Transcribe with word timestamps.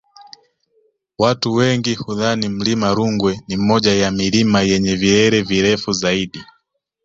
Watu 1.19 1.53
wengi 1.53 1.95
hudhani 1.95 2.49
mlima 2.49 2.93
Rungwe 2.93 3.41
ni 3.47 3.57
moja 3.57 3.93
ya 3.93 4.11
milima 4.11 4.61
yenye 4.61 4.95
vilele 4.95 5.41
virefu 5.41 5.91
zaidi 5.93 6.43